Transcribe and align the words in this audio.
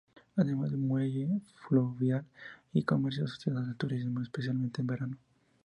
Además 0.35 0.71
de 0.71 0.77
un 0.77 0.87
muelle 0.87 1.27
fluvial 1.53 2.25
y 2.73 2.81
comercio 2.81 3.25
asociado 3.25 3.59
al 3.59 3.75
turismo, 3.75 4.23
especialmente 4.23 4.81
en 4.81 4.87
verano. 4.87 5.17